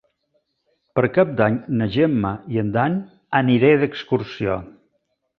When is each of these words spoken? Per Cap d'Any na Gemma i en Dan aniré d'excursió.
Per 0.99 1.01
Cap 1.17 1.33
d'Any 1.41 1.57
na 1.81 1.87
Gemma 1.95 2.31
i 2.55 2.61
en 2.61 2.71
Dan 2.77 2.95
aniré 3.41 3.69
d'excursió. 3.83 4.57